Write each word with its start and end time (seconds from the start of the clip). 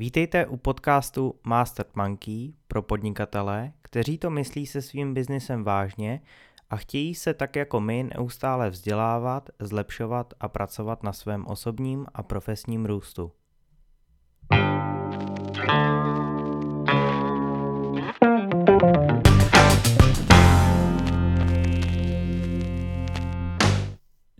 Vítejte 0.00 0.46
u 0.46 0.56
podcastu 0.56 1.34
Master 1.44 1.86
Monkey 1.94 2.52
pro 2.68 2.82
podnikatele, 2.82 3.72
kteří 3.82 4.18
to 4.18 4.30
myslí 4.30 4.66
se 4.66 4.82
svým 4.82 5.14
biznisem 5.14 5.64
vážně 5.64 6.20
a 6.70 6.76
chtějí 6.76 7.14
se 7.14 7.34
tak 7.34 7.56
jako 7.56 7.80
my 7.80 8.02
neustále 8.14 8.70
vzdělávat, 8.70 9.48
zlepšovat 9.58 10.34
a 10.40 10.48
pracovat 10.48 11.02
na 11.02 11.12
svém 11.12 11.46
osobním 11.46 12.06
a 12.14 12.22
profesním 12.22 12.86
růstu. 12.86 13.32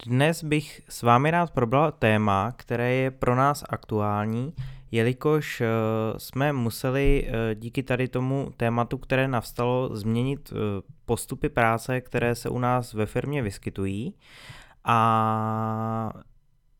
Dnes 0.07 0.45
bych 0.45 0.83
s 0.89 1.03
vámi 1.03 1.31
rád 1.31 1.51
probral 1.51 1.93
téma, 1.93 2.53
které 2.57 2.93
je 2.93 3.11
pro 3.11 3.35
nás 3.35 3.65
aktuální, 3.69 4.55
jelikož 4.91 5.61
eh, 5.61 5.67
jsme 6.17 6.53
museli 6.53 7.27
eh, 7.29 7.55
díky 7.55 7.83
tady 7.83 8.09
tomu 8.09 8.53
tématu, 8.57 8.99
které 8.99 9.29
navstalo, 9.29 9.97
změnit 9.97 10.53
eh, 10.53 10.83
postupy 11.05 11.49
práce, 11.49 12.01
které 12.01 12.35
se 12.35 12.49
u 12.49 12.59
nás 12.59 12.95
ve 12.95 13.07
firmě 13.07 13.43
vyskytují. 13.43 14.15
A 14.85 16.13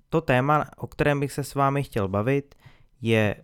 to 0.09 0.21
téma, 0.21 0.65
o 0.77 0.87
kterém 0.87 1.21
bych 1.21 1.33
se 1.33 1.45
s 1.45 1.55
vámi 1.55 1.83
chtěl 1.83 2.09
bavit, 2.09 2.55
je 3.01 3.37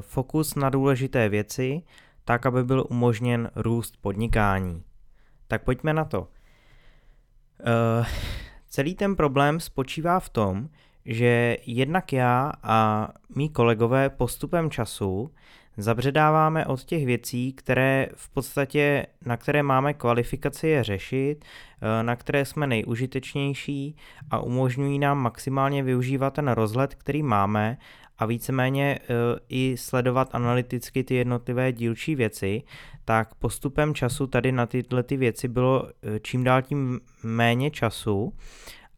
fokus 0.00 0.54
na 0.54 0.70
důležité 0.70 1.28
věci, 1.28 1.82
tak, 2.24 2.46
aby 2.46 2.64
byl 2.64 2.84
umožněn 2.90 3.50
růst 3.56 3.96
podnikání. 4.00 4.82
Tak 5.48 5.64
pojďme 5.64 5.92
na 5.92 6.04
to. 6.04 6.28
Celý 8.68 8.94
ten 8.94 9.16
problém 9.16 9.60
spočívá 9.60 10.20
v 10.20 10.28
tom, 10.28 10.68
že 11.04 11.56
jednak 11.66 12.12
já 12.12 12.52
a 12.62 13.08
mý 13.36 13.48
kolegové 13.48 14.10
postupem 14.10 14.70
času 14.70 15.30
zabředáváme 15.78 16.66
od 16.66 16.84
těch 16.84 17.06
věcí, 17.06 17.52
které 17.52 18.08
v 18.14 18.28
podstatě, 18.28 19.06
na 19.26 19.36
které 19.36 19.62
máme 19.62 19.94
kvalifikaci 19.94 20.68
je 20.68 20.84
řešit, 20.84 21.44
eh, 21.44 22.02
na 22.02 22.16
které 22.16 22.44
jsme 22.44 22.66
nejužitečnější 22.66 23.96
a 24.30 24.38
umožňují 24.38 24.98
nám 24.98 25.18
maximálně 25.18 25.82
využívat 25.82 26.34
ten 26.34 26.48
rozhled, 26.48 26.94
který 26.94 27.22
máme 27.22 27.78
a 28.18 28.26
víceméně 28.26 28.98
eh, 29.02 29.14
i 29.48 29.76
sledovat 29.76 30.28
analyticky 30.32 31.04
ty 31.04 31.14
jednotlivé 31.14 31.72
dílčí 31.72 32.14
věci, 32.14 32.62
tak 33.04 33.34
postupem 33.34 33.94
času 33.94 34.26
tady 34.26 34.52
na 34.52 34.66
tyhle 34.66 35.02
ty 35.02 35.16
věci 35.16 35.48
bylo 35.48 35.88
eh, 35.88 36.20
čím 36.20 36.44
dál 36.44 36.62
tím 36.62 37.00
méně 37.22 37.70
času 37.70 38.32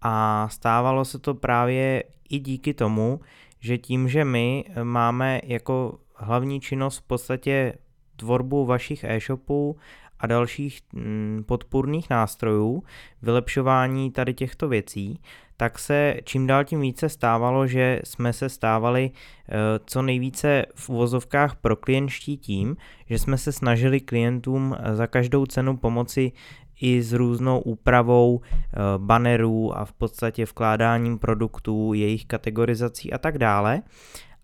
a 0.03 0.49
stávalo 0.51 1.05
se 1.05 1.19
to 1.19 1.35
právě 1.35 2.05
i 2.31 2.39
díky 2.39 2.75
tomu, 2.75 3.21
že 3.61 3.79
tím, 3.79 4.09
že 4.09 4.25
my 4.25 4.65
máme 4.83 5.41
jako 5.45 5.99
hlavní 6.15 6.61
činnost 6.61 6.99
v 6.99 7.03
podstatě 7.03 7.75
tvorbu 8.17 8.67
vašich 8.67 9.05
e-shopů 9.05 9.77
a 10.19 10.27
dalších 10.27 10.81
mm, 10.93 11.45
podpůrných 11.47 12.11
nástrojů, 12.11 12.83
vylepšování 13.23 14.11
tady 14.11 14.35
těchto 14.35 14.69
věcí, 14.69 15.21
tak 15.57 15.79
se 15.79 16.15
čím 16.25 16.47
dál 16.47 16.65
tím 16.65 16.81
více 16.81 17.09
stávalo, 17.09 17.67
že 17.67 18.01
jsme 18.05 18.33
se 18.33 18.49
stávali 18.49 19.11
eh, 19.11 19.53
co 19.87 20.03
nejvíce 20.03 20.67
v 20.75 20.89
uvozovkách 20.89 21.57
pro 21.57 21.77
klientští 21.77 22.37
tím, 22.37 22.77
že 23.07 23.19
jsme 23.19 23.39
se 23.39 23.53
snažili 23.53 24.01
klientům 24.01 24.77
za 24.93 25.07
každou 25.07 25.47
cenu 25.47 25.77
pomoci 25.77 26.33
i 26.81 27.03
s 27.03 27.13
různou 27.13 27.61
úpravou 27.61 28.41
eh, 28.41 28.77
bannerů 28.97 29.79
a 29.79 29.85
v 29.85 29.93
podstatě 29.93 30.45
vkládáním 30.45 31.19
produktů, 31.19 31.93
jejich 31.95 32.27
kategorizací 32.27 33.13
a 33.13 33.19
tak 33.19 33.39
dále. 33.39 33.83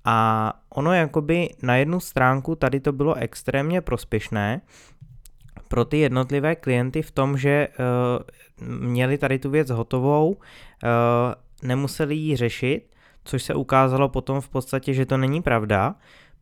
A 0.04 0.52
ono 0.68 0.92
jakoby 0.92 1.48
na 1.62 1.76
jednu 1.76 2.00
stránku 2.00 2.54
tady 2.54 2.80
to 2.80 2.92
bylo 2.92 3.14
extrémně 3.14 3.80
prospěšné 3.80 4.60
pro 5.68 5.84
ty 5.84 5.98
jednotlivé 5.98 6.56
klienty 6.56 7.02
v 7.02 7.10
tom, 7.10 7.38
že 7.38 7.68
uh, 7.68 8.68
měli 8.78 9.18
tady 9.18 9.38
tu 9.38 9.50
věc 9.50 9.70
hotovou, 9.70 10.30
uh, 10.30 10.38
nemuseli 11.62 12.14
ji 12.14 12.36
řešit, 12.36 12.96
což 13.24 13.42
se 13.42 13.54
ukázalo 13.54 14.08
potom 14.08 14.40
v 14.40 14.48
podstatě, 14.48 14.94
že 14.94 15.06
to 15.06 15.16
není 15.16 15.42
pravda, 15.42 15.94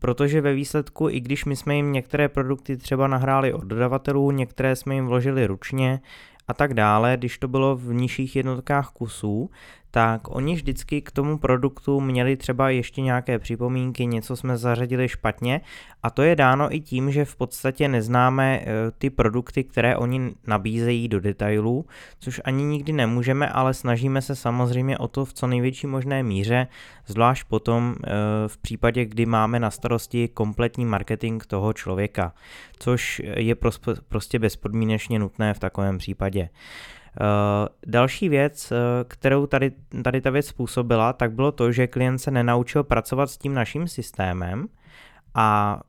protože 0.05 0.41
ve 0.41 0.55
výsledku, 0.55 1.09
i 1.09 1.21
když 1.21 1.45
my 1.45 1.57
jsme 1.57 1.77
jim 1.77 1.93
některé 1.93 2.29
produkty 2.29 2.77
třeba 2.77 3.07
nahráli 3.07 3.53
od 3.53 3.65
dodavatelů, 3.65 4.31
některé 4.31 4.77
jsme 4.77 4.95
jim 4.95 5.07
vložili 5.07 5.47
ručně 5.47 6.01
a 6.49 6.55
tak 6.55 6.75
dále, 6.75 7.17
když 7.17 7.39
to 7.39 7.49
bylo 7.49 7.77
v 7.77 7.95
nižších 7.95 8.37
jednotkách 8.37 8.91
kusů, 8.91 9.51
tak 9.95 10.37
oni 10.37 10.55
vždycky 10.55 11.03
k 11.03 11.11
tomu 11.11 11.39
produktu 11.39 12.01
měli 12.01 12.37
třeba 12.37 12.71
ještě 12.71 13.01
nějaké 13.01 13.39
připomínky, 13.39 14.07
něco 14.07 14.37
jsme 14.37 14.57
zařadili 14.57 15.09
špatně 15.09 15.61
a 16.03 16.11
to 16.11 16.23
je 16.23 16.37
dáno 16.37 16.75
i 16.75 16.81
tím, 16.81 17.11
že 17.11 17.25
v 17.25 17.37
podstatě 17.37 17.89
neznáme 17.89 18.61
eh, 18.61 18.67
ty 18.99 19.11
produkty, 19.11 19.65
které 19.65 19.97
oni 19.97 20.35
nabízejí 20.47 21.09
do 21.09 21.21
detailů, 21.21 21.87
což 22.19 22.41
ani 22.45 22.65
nikdy 22.65 22.93
nemůžeme, 22.93 23.49
ale 23.49 23.75
snažíme 23.75 24.23
se 24.23 24.37
samozřejmě 24.37 24.99
o 24.99 25.09
to 25.09 25.25
v 25.25 25.33
co 25.33 25.47
největší 25.47 25.87
možné 25.87 26.23
míře, 26.23 26.67
zvlášť 27.07 27.49
potom 27.49 27.95
eh, 28.05 28.11
v 28.47 28.59
případě, 28.59 29.05
kdy 29.05 29.27
máme 29.27 29.61
na 29.61 29.71
starosti 29.71 30.29
kompletní 30.29 30.85
marketing 30.85 31.43
toho 31.47 31.73
člověka, 31.73 32.33
což 32.79 33.23
je 33.37 33.55
prostě 34.09 34.39
bezpodmínečně 34.39 35.19
nutné 35.19 35.55
v 35.55 35.59
takovém 35.59 35.99
případě. 35.99 36.49
Uh, 37.21 37.69
další 37.87 38.29
věc, 38.29 38.73
uh, 38.73 38.79
kterou 39.09 39.47
tady, 39.47 39.73
tady 40.05 40.21
ta 40.21 40.31
věc 40.31 40.47
způsobila, 40.47 41.13
tak 41.13 41.33
bylo 41.33 41.53
to, 41.53 41.73
že 41.73 41.87
klient 41.87 42.19
se 42.19 42.31
nenaučil 42.31 42.85
pracovat 42.85 43.31
s 43.31 43.39
tím 43.39 43.55
naším 43.55 43.89
systémem 43.89 44.67
a 45.35 45.81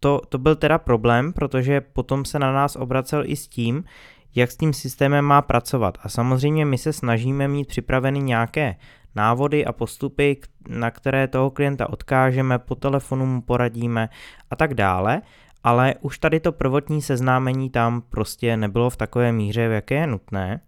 to, 0.00 0.20
to 0.28 0.38
byl 0.38 0.56
teda 0.56 0.78
problém, 0.78 1.32
protože 1.32 1.80
potom 1.80 2.24
se 2.24 2.38
na 2.38 2.52
nás 2.52 2.76
obracel 2.76 3.22
i 3.26 3.36
s 3.36 3.48
tím, 3.48 3.84
jak 4.34 4.50
s 4.50 4.56
tím 4.56 4.72
systémem 4.72 5.24
má 5.24 5.42
pracovat. 5.42 5.98
A 6.02 6.08
samozřejmě 6.08 6.64
my 6.64 6.78
se 6.78 6.92
snažíme 6.92 7.48
mít 7.48 7.68
připraveny 7.68 8.20
nějaké 8.20 8.76
návody 9.14 9.64
a 9.64 9.72
postupy, 9.72 10.40
na 10.68 10.90
které 10.90 11.28
toho 11.28 11.50
klienta 11.50 11.90
odkážeme, 11.90 12.58
po 12.58 12.74
telefonu 12.74 13.26
mu 13.26 13.42
poradíme 13.42 14.08
a 14.50 14.56
tak 14.56 14.74
dále, 14.74 15.22
ale 15.64 15.94
už 16.00 16.18
tady 16.18 16.40
to 16.40 16.52
prvotní 16.52 17.02
seznámení 17.02 17.70
tam 17.70 18.02
prostě 18.10 18.56
nebylo 18.56 18.90
v 18.90 18.96
takové 18.96 19.32
míře, 19.32 19.68
v 19.68 19.72
jaké 19.72 19.94
je 19.94 20.06
nutné, 20.06 20.60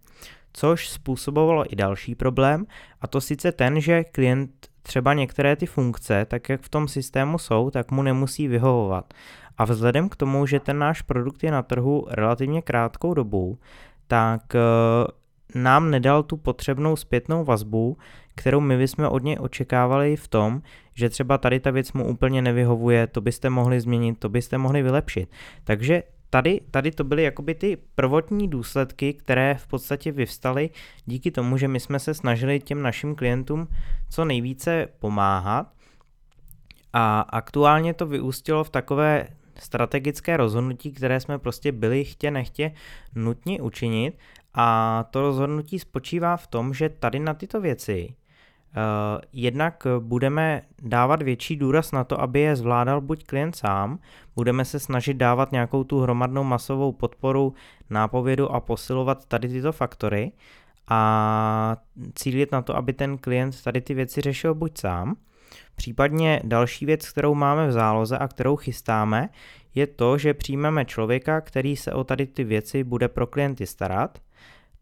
což 0.53 0.89
způsobovalo 0.89 1.73
i 1.73 1.75
další 1.75 2.15
problém, 2.15 2.65
a 3.01 3.07
to 3.07 3.21
sice 3.21 3.51
ten, 3.51 3.81
že 3.81 4.03
klient 4.03 4.51
třeba 4.83 5.13
některé 5.13 5.55
ty 5.55 5.65
funkce, 5.65 6.25
tak 6.25 6.49
jak 6.49 6.61
v 6.61 6.69
tom 6.69 6.87
systému 6.87 7.37
jsou, 7.37 7.69
tak 7.69 7.91
mu 7.91 8.03
nemusí 8.03 8.47
vyhovovat. 8.47 9.13
A 9.57 9.65
vzhledem 9.65 10.09
k 10.09 10.15
tomu, 10.15 10.45
že 10.45 10.59
ten 10.59 10.79
náš 10.79 11.01
produkt 11.01 11.43
je 11.43 11.51
na 11.51 11.61
trhu 11.61 12.07
relativně 12.09 12.61
krátkou 12.61 13.13
dobu, 13.13 13.59
tak 14.07 14.55
eh, 14.55 14.59
nám 15.55 15.91
nedal 15.91 16.23
tu 16.23 16.37
potřebnou 16.37 16.95
zpětnou 16.95 17.43
vazbu, 17.43 17.97
kterou 18.35 18.59
my 18.59 18.77
bychom 18.77 19.05
od 19.05 19.23
něj 19.23 19.37
očekávali 19.39 20.15
v 20.15 20.27
tom, 20.27 20.61
že 20.93 21.09
třeba 21.09 21.37
tady 21.37 21.59
ta 21.59 21.71
věc 21.71 21.93
mu 21.93 22.07
úplně 22.07 22.41
nevyhovuje, 22.41 23.07
to 23.07 23.21
byste 23.21 23.49
mohli 23.49 23.81
změnit, 23.81 24.19
to 24.19 24.29
byste 24.29 24.57
mohli 24.57 24.83
vylepšit. 24.83 25.29
Takže 25.63 26.03
tady, 26.29 26.61
tady 26.71 26.91
to 26.91 27.03
byly 27.03 27.23
jakoby 27.23 27.55
ty 27.55 27.77
prvotní 27.95 28.47
důsledky, 28.47 29.13
které 29.13 29.55
v 29.55 29.67
podstatě 29.67 30.11
vyvstaly 30.11 30.69
díky 31.05 31.31
tomu, 31.31 31.57
že 31.57 31.67
my 31.67 31.79
jsme 31.79 31.99
se 31.99 32.13
snažili 32.13 32.59
těm 32.59 32.81
našim 32.81 33.15
klientům 33.15 33.67
co 34.09 34.25
nejvíce 34.25 34.87
pomáhat 34.99 35.73
a 36.93 37.21
aktuálně 37.21 37.93
to 37.93 38.05
vyústilo 38.05 38.63
v 38.63 38.69
takové 38.69 39.27
strategické 39.59 40.37
rozhodnutí, 40.37 40.91
které 40.91 41.19
jsme 41.19 41.39
prostě 41.39 41.71
byli 41.71 42.03
chtě 42.03 42.31
nechtě 42.31 42.71
nutně 43.15 43.61
učinit 43.61 44.17
a 44.53 45.05
to 45.11 45.21
rozhodnutí 45.21 45.79
spočívá 45.79 46.37
v 46.37 46.47
tom, 46.47 46.73
že 46.73 46.89
tady 46.89 47.19
na 47.19 47.33
tyto 47.33 47.61
věci 47.61 48.15
Uh, 48.71 49.21
jednak 49.33 49.87
budeme 49.99 50.61
dávat 50.81 51.21
větší 51.21 51.55
důraz 51.55 51.91
na 51.91 52.03
to, 52.03 52.21
aby 52.21 52.39
je 52.39 52.55
zvládal 52.55 53.01
buď 53.01 53.23
klient 53.23 53.55
sám, 53.55 53.99
budeme 54.35 54.65
se 54.65 54.79
snažit 54.79 55.13
dávat 55.13 55.51
nějakou 55.51 55.83
tu 55.83 55.99
hromadnou 55.99 56.43
masovou 56.43 56.91
podporu, 56.91 57.53
nápovědu 57.89 58.51
a 58.51 58.59
posilovat 58.59 59.25
tady 59.25 59.47
tyto 59.49 59.71
faktory 59.71 60.31
a 60.87 61.77
cílit 62.15 62.51
na 62.51 62.61
to, 62.61 62.75
aby 62.75 62.93
ten 62.93 63.17
klient 63.17 63.63
tady 63.63 63.81
ty 63.81 63.93
věci 63.93 64.21
řešil 64.21 64.55
buď 64.55 64.77
sám. 64.77 65.15
Případně 65.75 66.41
další 66.43 66.85
věc, 66.85 67.09
kterou 67.09 67.35
máme 67.35 67.67
v 67.67 67.71
záloze 67.71 68.17
a 68.17 68.27
kterou 68.27 68.55
chystáme, 68.55 69.29
je 69.75 69.87
to, 69.87 70.17
že 70.17 70.33
přijmeme 70.33 70.85
člověka, 70.85 71.41
který 71.41 71.75
se 71.75 71.93
o 71.93 72.03
tady 72.03 72.27
ty 72.27 72.43
věci 72.43 72.83
bude 72.83 73.07
pro 73.07 73.27
klienty 73.27 73.67
starat– 73.67 74.19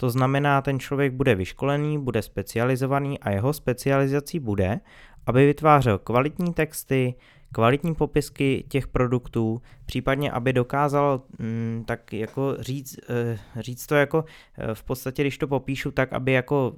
to 0.01 0.09
znamená, 0.09 0.61
ten 0.61 0.79
člověk 0.79 1.13
bude 1.13 1.35
vyškolený, 1.35 1.99
bude 1.99 2.21
specializovaný 2.21 3.19
a 3.19 3.29
jeho 3.29 3.53
specializací 3.53 4.39
bude, 4.39 4.79
aby 5.25 5.45
vytvářel 5.45 5.97
kvalitní 5.97 6.53
texty, 6.53 7.15
kvalitní 7.51 7.95
popisky 7.95 8.65
těch 8.69 8.87
produktů, 8.87 9.61
případně 9.85 10.31
aby 10.31 10.53
dokázal 10.53 11.21
mm, 11.39 11.83
tak 11.87 12.13
jako 12.13 12.55
říct, 12.59 12.99
eh, 13.09 13.39
říct 13.59 13.87
to 13.87 13.95
jako 13.95 14.25
eh, 14.57 14.75
v 14.75 14.83
podstatě, 14.83 15.23
když 15.23 15.37
to 15.37 15.47
popíšu, 15.47 15.91
tak 15.91 16.13
aby 16.13 16.31
jako 16.31 16.73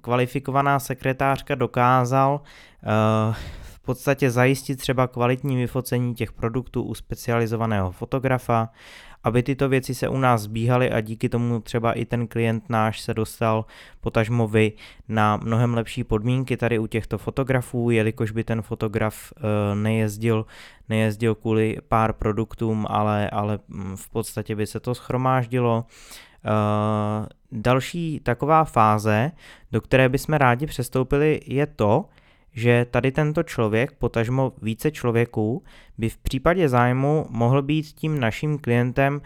kvalifikovaná 0.00 0.78
sekretářka 0.78 1.54
dokázal 1.54 2.40
eh, 2.82 3.34
v 3.62 3.80
podstatě 3.80 4.30
zajistit 4.30 4.76
třeba 4.76 5.06
kvalitní 5.06 5.56
vyfocení 5.56 6.14
těch 6.14 6.32
produktů 6.32 6.82
u 6.82 6.94
specializovaného 6.94 7.92
fotografa, 7.92 8.68
aby 9.26 9.42
tyto 9.42 9.68
věci 9.68 9.94
se 9.94 10.08
u 10.08 10.18
nás 10.18 10.42
zbíhaly 10.42 10.90
a 10.90 11.00
díky 11.00 11.28
tomu 11.28 11.60
třeba 11.60 11.92
i 11.92 12.04
ten 12.04 12.26
klient 12.26 12.70
náš 12.70 13.00
se 13.00 13.14
dostal 13.14 13.64
potažmo 14.00 14.48
vy 14.48 14.72
na 15.08 15.36
mnohem 15.36 15.74
lepší 15.74 16.04
podmínky 16.04 16.56
tady 16.56 16.78
u 16.78 16.86
těchto 16.86 17.18
fotografů, 17.18 17.90
jelikož 17.90 18.30
by 18.30 18.44
ten 18.44 18.62
fotograf 18.62 19.32
eh, 19.36 19.74
nejezdil, 19.74 20.46
nejezdil 20.88 21.34
kvůli 21.34 21.76
pár 21.88 22.12
produktům, 22.12 22.86
ale, 22.88 23.30
ale 23.30 23.58
mm, 23.68 23.96
v 23.96 24.10
podstatě 24.10 24.56
by 24.56 24.66
se 24.66 24.80
to 24.80 24.94
schromáždilo. 24.94 25.84
Uh, 26.46 27.26
další 27.52 28.20
taková 28.20 28.64
fáze, 28.64 29.32
do 29.72 29.80
které 29.80 30.08
bychom 30.08 30.34
rádi 30.34 30.66
přestoupili, 30.66 31.40
je 31.46 31.66
to, 31.66 32.04
že 32.56 32.86
tady 32.90 33.12
tento 33.12 33.42
člověk, 33.42 33.92
potažmo 33.92 34.52
více 34.62 34.90
člověků, 34.90 35.62
by 35.98 36.08
v 36.08 36.18
případě 36.18 36.68
zájmu 36.68 37.26
mohl 37.30 37.62
být 37.62 37.82
tím 37.86 38.20
naším 38.20 38.58
klientem 38.58 39.14
uh, 39.14 39.20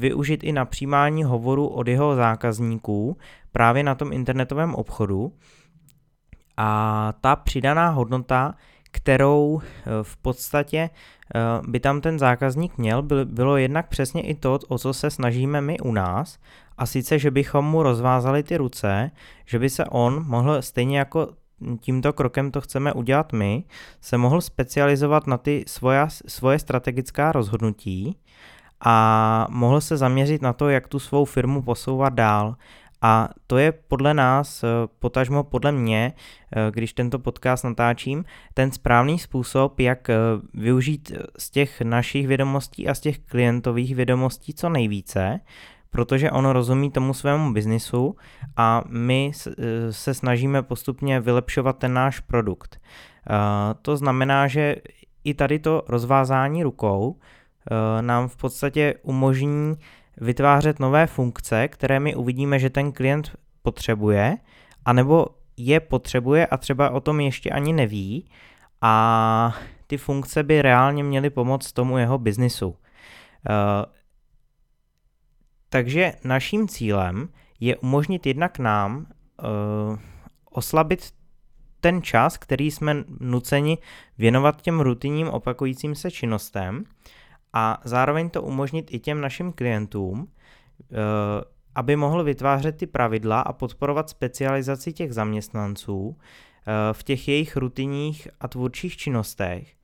využit 0.00 0.44
i 0.44 0.52
na 0.52 0.64
přijímání 0.64 1.24
hovoru 1.24 1.66
od 1.66 1.88
jeho 1.88 2.16
zákazníků 2.16 3.16
právě 3.52 3.82
na 3.82 3.94
tom 3.94 4.12
internetovém 4.12 4.74
obchodu. 4.74 5.32
A 6.56 7.12
ta 7.20 7.36
přidaná 7.36 7.88
hodnota, 7.88 8.54
kterou 8.90 9.60
v 10.02 10.16
podstatě 10.16 10.90
by 11.68 11.80
tam 11.80 12.00
ten 12.00 12.18
zákazník 12.18 12.78
měl, 12.78 13.02
bylo 13.24 13.56
jednak 13.56 13.88
přesně 13.88 14.22
i 14.22 14.34
to, 14.34 14.58
o 14.68 14.78
co 14.78 14.94
se 14.94 15.10
snažíme 15.10 15.60
my 15.60 15.78
u 15.78 15.92
nás, 15.92 16.38
a 16.78 16.86
sice, 16.86 17.18
že 17.18 17.30
bychom 17.30 17.64
mu 17.64 17.82
rozvázali 17.82 18.42
ty 18.42 18.56
ruce, 18.56 19.10
že 19.46 19.58
by 19.58 19.70
se 19.70 19.84
on 19.84 20.24
mohl 20.26 20.62
stejně 20.62 20.98
jako 20.98 21.28
tímto 21.80 22.12
krokem 22.12 22.50
to 22.50 22.60
chceme 22.60 22.92
udělat 22.92 23.32
my, 23.32 23.64
se 24.00 24.18
mohl 24.18 24.40
specializovat 24.40 25.26
na 25.26 25.38
ty 25.38 25.64
svoje, 25.66 26.06
svoje 26.26 26.58
strategická 26.58 27.32
rozhodnutí 27.32 28.16
a 28.80 29.46
mohl 29.50 29.80
se 29.80 29.96
zaměřit 29.96 30.42
na 30.42 30.52
to, 30.52 30.68
jak 30.68 30.88
tu 30.88 30.98
svou 30.98 31.24
firmu 31.24 31.62
posouvat 31.62 32.14
dál. 32.14 32.56
A 33.02 33.28
to 33.46 33.58
je 33.58 33.72
podle 33.72 34.14
nás, 34.14 34.64
potažmo 34.98 35.44
podle 35.44 35.72
mě, 35.72 36.12
když 36.70 36.92
tento 36.92 37.18
podcast 37.18 37.64
natáčím, 37.64 38.24
ten 38.54 38.72
správný 38.72 39.18
způsob, 39.18 39.80
jak 39.80 40.08
využít 40.54 41.12
z 41.38 41.50
těch 41.50 41.80
našich 41.80 42.26
vědomostí 42.26 42.88
a 42.88 42.94
z 42.94 43.00
těch 43.00 43.18
klientových 43.18 43.94
vědomostí 43.94 44.54
co 44.54 44.68
nejvíce, 44.68 45.40
protože 45.90 46.30
on 46.30 46.46
rozumí 46.46 46.90
tomu 46.90 47.14
svému 47.14 47.52
biznisu 47.52 48.16
a 48.56 48.82
my 48.88 49.32
eh, 49.46 49.92
se 49.92 50.14
snažíme 50.14 50.62
postupně 50.62 51.20
vylepšovat 51.20 51.78
ten 51.78 51.94
náš 51.94 52.20
produkt. 52.20 52.80
Eh, 52.80 53.34
to 53.82 53.96
znamená, 53.96 54.46
že 54.46 54.76
i 55.24 55.34
tady 55.34 55.58
to 55.58 55.82
rozvázání 55.88 56.62
rukou 56.62 57.16
eh, 57.16 58.02
nám 58.02 58.28
v 58.28 58.36
podstatě 58.36 58.94
umožní 59.02 59.76
vytvářet 60.16 60.78
nové 60.78 61.06
funkce, 61.06 61.68
které 61.68 62.00
my 62.00 62.14
uvidíme, 62.14 62.58
že 62.58 62.70
ten 62.70 62.92
klient 62.92 63.30
potřebuje, 63.62 64.36
anebo 64.84 65.26
je 65.56 65.80
potřebuje 65.80 66.46
a 66.46 66.56
třeba 66.56 66.90
o 66.90 67.00
tom 67.00 67.20
ještě 67.20 67.50
ani 67.50 67.72
neví 67.72 68.30
a 68.82 69.54
ty 69.86 69.96
funkce 69.96 70.42
by 70.42 70.62
reálně 70.62 71.04
měly 71.04 71.30
pomoct 71.30 71.72
tomu 71.72 71.98
jeho 71.98 72.18
biznisu. 72.18 72.76
Takže 75.68 76.12
naším 76.24 76.68
cílem 76.68 77.28
je 77.60 77.76
umožnit 77.76 78.26
jednak 78.26 78.58
nám 78.58 78.96
uh, 78.96 79.98
oslabit 80.50 81.10
ten 81.80 82.02
čas, 82.02 82.38
který 82.38 82.70
jsme 82.70 83.04
nuceni 83.20 83.78
věnovat 84.18 84.62
těm 84.62 84.80
rutinním 84.80 85.28
opakujícím 85.28 85.94
se 85.94 86.10
činnostem 86.10 86.84
a 87.52 87.80
zároveň 87.84 88.30
to 88.30 88.42
umožnit 88.42 88.94
i 88.94 88.98
těm 88.98 89.20
našim 89.20 89.52
klientům, 89.52 90.20
uh, 90.20 90.26
aby 91.74 91.96
mohl 91.96 92.24
vytvářet 92.24 92.76
ty 92.76 92.86
pravidla 92.86 93.40
a 93.40 93.52
podporovat 93.52 94.10
specializaci 94.10 94.92
těch 94.92 95.14
zaměstnanců 95.14 96.08
uh, 96.08 96.14
v 96.92 97.02
těch 97.02 97.28
jejich 97.28 97.56
rutinních 97.56 98.28
a 98.40 98.48
tvůrčích 98.48 98.96
činnostech 98.96 99.77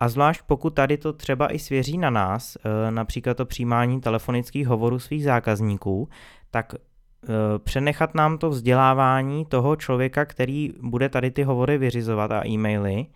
a 0.00 0.08
zvlášť 0.08 0.42
pokud 0.46 0.74
tady 0.74 0.96
to 0.96 1.12
třeba 1.12 1.52
i 1.52 1.58
svěří 1.58 1.98
na 1.98 2.10
nás, 2.10 2.56
eh, 2.56 2.90
například 2.90 3.36
to 3.36 3.46
přijímání 3.46 4.00
telefonických 4.00 4.66
hovorů 4.66 4.98
svých 4.98 5.24
zákazníků, 5.24 6.08
tak 6.50 6.74
eh, 6.74 7.28
přenechat 7.58 8.14
nám 8.14 8.38
to 8.38 8.50
vzdělávání 8.50 9.44
toho 9.44 9.76
člověka, 9.76 10.24
který 10.24 10.72
bude 10.82 11.08
tady 11.08 11.30
ty 11.30 11.42
hovory 11.42 11.78
vyřizovat 11.78 12.32
a 12.32 12.46
e-maily, 12.46 13.06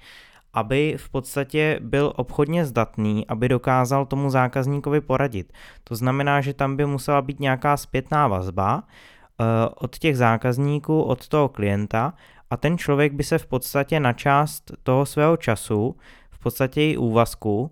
aby 0.53 0.95
v 0.99 1.11
podstatě 1.11 1.79
byl 1.83 2.13
obchodně 2.17 2.65
zdatný, 2.65 3.27
aby 3.27 3.49
dokázal 3.49 4.07
tomu 4.07 4.31
zákazníkovi 4.31 5.01
poradit. 5.01 5.53
To 5.85 5.97
znamená, 5.97 6.41
že 6.41 6.55
tam 6.55 6.77
by 6.77 6.87
musela 6.87 7.23
být 7.23 7.41
nějaká 7.41 7.77
zpětná 7.77 8.29
vazba 8.29 8.83
eh, 8.83 9.45
od 9.75 9.99
těch 9.99 10.17
zákazníků, 10.17 11.03
od 11.03 11.29
toho 11.29 11.49
klienta 11.49 12.15
a 12.51 12.57
ten 12.57 12.79
člověk 12.79 13.13
by 13.13 13.25
se 13.25 13.39
v 13.39 13.47
podstatě 13.47 14.01
na 14.01 14.13
část 14.13 14.73
toho 14.83 15.07
svého 15.07 15.37
času 15.37 15.97
podstatě 16.45 16.91
i 16.91 16.97
úvazku, 16.97 17.61
uh, 17.61 17.69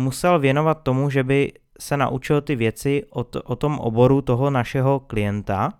musel 0.00 0.38
věnovat 0.38 0.82
tomu, 0.82 1.10
že 1.10 1.24
by 1.24 1.52
se 1.80 1.96
naučil 1.96 2.40
ty 2.40 2.56
věci 2.56 3.02
o, 3.10 3.24
o 3.44 3.56
tom 3.56 3.78
oboru 3.78 4.22
toho 4.22 4.50
našeho 4.50 5.00
klienta, 5.00 5.72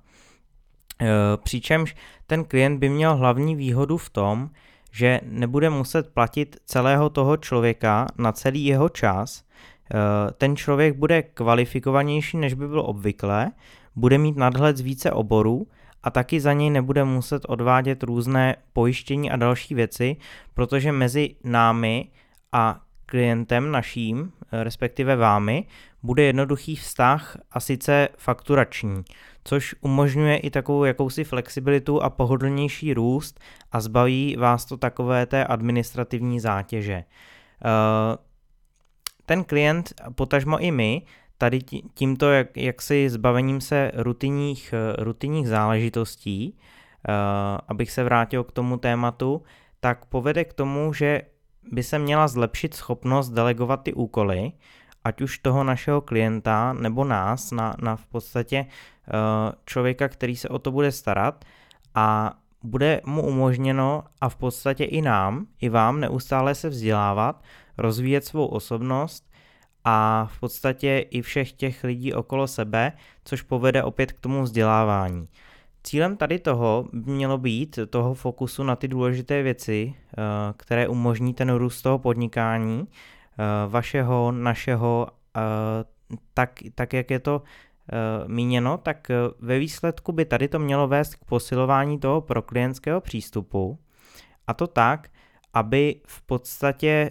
uh, 1.00 1.08
přičemž 1.42 1.96
ten 2.26 2.44
klient 2.44 2.78
by 2.78 2.88
měl 2.88 3.16
hlavní 3.16 3.56
výhodu 3.56 3.96
v 3.96 4.10
tom, 4.10 4.50
že 4.92 5.20
nebude 5.22 5.70
muset 5.70 6.14
platit 6.14 6.56
celého 6.66 7.10
toho 7.10 7.36
člověka 7.36 8.06
na 8.18 8.32
celý 8.32 8.64
jeho 8.64 8.88
čas, 8.88 9.44
uh, 9.94 9.98
ten 10.38 10.56
člověk 10.56 10.96
bude 10.96 11.22
kvalifikovanější, 11.22 12.36
než 12.36 12.54
by 12.54 12.68
byl 12.68 12.80
obvykle, 12.80 13.50
bude 13.96 14.18
mít 14.18 14.36
nadhled 14.36 14.76
z 14.76 14.80
více 14.80 15.12
oborů 15.12 15.66
a 16.04 16.10
taky 16.10 16.40
za 16.40 16.52
něj 16.52 16.70
nebude 16.70 17.04
muset 17.04 17.42
odvádět 17.48 18.02
různé 18.02 18.56
pojištění 18.72 19.30
a 19.30 19.36
další 19.36 19.74
věci, 19.74 20.16
protože 20.54 20.92
mezi 20.92 21.34
námi 21.44 22.08
a 22.52 22.80
klientem 23.06 23.70
naším, 23.70 24.32
respektive 24.52 25.16
vámi, 25.16 25.64
bude 26.02 26.22
jednoduchý 26.22 26.76
vztah 26.76 27.36
a 27.52 27.60
sice 27.60 28.08
fakturační, 28.18 29.02
což 29.44 29.74
umožňuje 29.80 30.36
i 30.36 30.50
takovou 30.50 30.84
jakousi 30.84 31.24
flexibilitu 31.24 32.02
a 32.02 32.10
pohodlnější 32.10 32.94
růst 32.94 33.40
a 33.72 33.80
zbaví 33.80 34.36
vás 34.36 34.64
to 34.64 34.76
takové 34.76 35.26
té 35.26 35.44
administrativní 35.44 36.40
zátěže. 36.40 36.94
Eh, 36.94 38.18
ten 39.26 39.44
klient, 39.44 39.92
potažmo 40.14 40.58
i 40.58 40.70
my, 40.70 41.02
tady 41.44 41.58
tímto 41.94 42.30
jak, 42.30 42.56
jaksi 42.56 43.10
zbavením 43.10 43.60
se 43.60 43.90
rutinních, 43.94 44.72
eh, 44.72 45.04
rutinních 45.04 45.48
záležitostí, 45.48 46.56
uh, 46.56 47.14
abych 47.68 47.90
se 47.90 48.04
vrátil 48.04 48.44
k 48.44 48.52
tomu 48.52 48.76
tématu, 48.76 49.42
tak 49.80 50.04
povede 50.04 50.44
k 50.44 50.52
tomu, 50.52 50.92
že 50.92 51.22
by 51.72 51.82
se 51.82 51.98
měla 51.98 52.28
zlepšit 52.28 52.74
schopnost 52.74 53.30
delegovat 53.30 53.82
ty 53.82 53.92
úkoly, 53.92 54.52
ať 55.04 55.20
už 55.20 55.38
toho 55.38 55.64
našeho 55.64 56.00
klienta 56.00 56.72
nebo 56.72 57.04
nás, 57.04 57.50
na, 57.50 57.76
na 57.82 57.96
v 57.96 58.06
podstatě 58.06 58.66
uh, 58.66 59.52
člověka, 59.66 60.08
který 60.08 60.36
se 60.36 60.48
o 60.48 60.58
to 60.58 60.72
bude 60.72 60.92
starat. 60.92 61.44
A 61.94 62.34
bude 62.62 63.00
mu 63.04 63.22
umožněno 63.22 64.04
a 64.20 64.28
v 64.28 64.36
podstatě 64.36 64.84
i 64.84 65.02
nám, 65.02 65.46
i 65.60 65.68
vám 65.68 66.00
neustále 66.00 66.54
se 66.54 66.68
vzdělávat, 66.68 67.42
rozvíjet 67.78 68.24
svou 68.24 68.46
osobnost 68.46 69.33
a 69.84 70.28
v 70.32 70.40
podstatě 70.40 71.06
i 71.10 71.22
všech 71.22 71.52
těch 71.52 71.84
lidí 71.84 72.12
okolo 72.12 72.46
sebe, 72.46 72.92
což 73.24 73.42
povede 73.42 73.82
opět 73.82 74.12
k 74.12 74.20
tomu 74.20 74.42
vzdělávání. 74.42 75.28
Cílem 75.82 76.16
tady 76.16 76.38
toho 76.38 76.88
by 76.92 77.10
mělo 77.10 77.38
být 77.38 77.78
toho 77.90 78.14
fokusu 78.14 78.62
na 78.62 78.76
ty 78.76 78.88
důležité 78.88 79.42
věci, 79.42 79.94
eh, 79.96 80.22
které 80.56 80.88
umožní 80.88 81.34
ten 81.34 81.54
růst 81.54 81.82
toho 81.82 81.98
podnikání, 81.98 82.88
eh, 82.88 83.68
vašeho, 83.68 84.32
našeho, 84.32 85.06
eh, 85.36 85.40
tak, 86.34 86.60
tak 86.74 86.92
jak 86.92 87.10
je 87.10 87.18
to 87.18 87.42
míněno, 88.26 88.78
tak 88.78 89.08
ve 89.38 89.58
výsledku 89.58 90.12
by 90.12 90.24
tady 90.24 90.48
to 90.48 90.58
mělo 90.58 90.88
vést 90.88 91.14
k 91.14 91.24
posilování 91.24 91.98
toho 91.98 92.20
pro 92.20 92.42
klientského 92.42 93.00
přístupu 93.00 93.78
a 94.46 94.54
to 94.54 94.66
tak, 94.66 95.08
aby 95.54 96.00
v 96.06 96.22
podstatě 96.22 97.10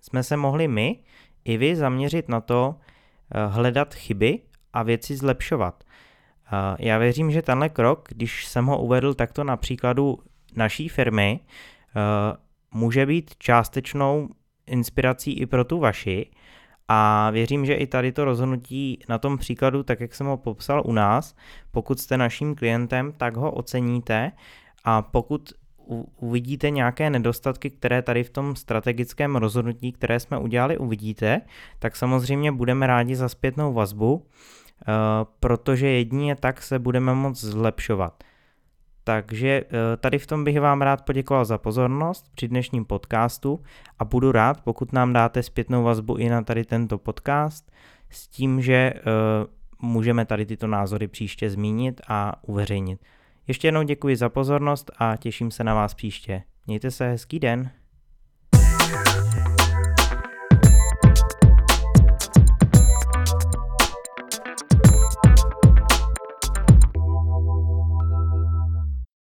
jsme 0.00 0.22
se 0.22 0.36
mohli 0.36 0.68
my 0.68 0.98
i 1.46 1.56
vy 1.56 1.76
zaměřit 1.76 2.28
na 2.28 2.40
to, 2.40 2.74
eh, 3.34 3.46
hledat 3.46 3.94
chyby 3.94 4.40
a 4.72 4.82
věci 4.82 5.16
zlepšovat. 5.16 5.84
Eh, 5.84 6.76
já 6.78 6.98
věřím, 6.98 7.30
že 7.30 7.42
tenhle 7.42 7.68
krok, 7.68 8.08
když 8.08 8.46
jsem 8.46 8.66
ho 8.66 8.82
uvedl 8.82 9.14
takto 9.14 9.44
na 9.44 9.56
příkladu 9.56 10.18
naší 10.56 10.88
firmy, 10.88 11.40
eh, 11.40 12.36
může 12.74 13.06
být 13.06 13.34
částečnou 13.38 14.28
inspirací 14.66 15.32
i 15.32 15.46
pro 15.46 15.64
tu 15.64 15.78
vaši 15.78 16.30
a 16.88 17.30
věřím, 17.30 17.66
že 17.66 17.74
i 17.74 17.86
tady 17.86 18.12
to 18.12 18.24
rozhodnutí 18.24 18.98
na 19.08 19.18
tom 19.18 19.38
příkladu, 19.38 19.82
tak 19.82 20.00
jak 20.00 20.14
jsem 20.14 20.26
ho 20.26 20.36
popsal 20.36 20.82
u 20.84 20.92
nás, 20.92 21.34
pokud 21.70 22.00
jste 22.00 22.16
naším 22.16 22.54
klientem, 22.54 23.12
tak 23.12 23.36
ho 23.36 23.52
oceníte 23.52 24.32
a 24.84 25.02
pokud 25.02 25.52
uvidíte 26.20 26.70
nějaké 26.70 27.10
nedostatky, 27.10 27.70
které 27.70 28.02
tady 28.02 28.24
v 28.24 28.30
tom 28.30 28.56
strategickém 28.56 29.36
rozhodnutí, 29.36 29.92
které 29.92 30.20
jsme 30.20 30.38
udělali, 30.38 30.78
uvidíte, 30.78 31.40
tak 31.78 31.96
samozřejmě 31.96 32.52
budeme 32.52 32.86
rádi 32.86 33.16
za 33.16 33.28
zpětnou 33.28 33.72
vazbu, 33.72 34.26
eh, 34.26 34.92
protože 35.40 35.88
jedině 35.88 36.36
tak 36.36 36.62
se 36.62 36.78
budeme 36.78 37.14
moct 37.14 37.40
zlepšovat. 37.40 38.24
Takže 39.04 39.48
eh, 39.48 39.96
tady 39.96 40.18
v 40.18 40.26
tom 40.26 40.44
bych 40.44 40.60
vám 40.60 40.82
rád 40.82 41.04
poděkoval 41.04 41.44
za 41.44 41.58
pozornost 41.58 42.26
při 42.34 42.48
dnešním 42.48 42.84
podcastu 42.84 43.60
a 43.98 44.04
budu 44.04 44.32
rád, 44.32 44.60
pokud 44.60 44.92
nám 44.92 45.12
dáte 45.12 45.42
zpětnou 45.42 45.82
vazbu 45.82 46.16
i 46.16 46.28
na 46.28 46.42
tady 46.42 46.64
tento 46.64 46.98
podcast 46.98 47.72
s 48.10 48.28
tím, 48.28 48.62
že 48.62 48.74
eh, 48.74 49.02
můžeme 49.82 50.24
tady 50.24 50.46
tyto 50.46 50.66
názory 50.66 51.08
příště 51.08 51.50
zmínit 51.50 52.00
a 52.08 52.32
uveřejnit. 52.42 53.00
Ještě 53.48 53.68
jednou 53.68 53.82
děkuji 53.82 54.16
za 54.16 54.28
pozornost 54.28 54.90
a 54.98 55.16
těším 55.16 55.50
se 55.50 55.64
na 55.64 55.74
vás 55.74 55.94
příště. 55.94 56.42
Mějte 56.66 56.90
se 56.90 57.08
hezký 57.08 57.38
den. 57.38 57.70